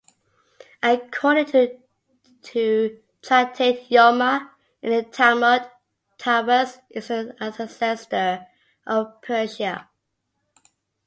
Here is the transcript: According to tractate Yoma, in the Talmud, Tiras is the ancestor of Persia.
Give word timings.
According 0.81 1.77
to 2.45 2.99
tractate 3.21 3.87
Yoma, 3.91 4.49
in 4.81 4.89
the 4.89 5.03
Talmud, 5.03 5.69
Tiras 6.17 6.79
is 6.89 7.09
the 7.09 7.35
ancestor 7.39 8.47
of 8.87 9.21
Persia. 9.21 9.89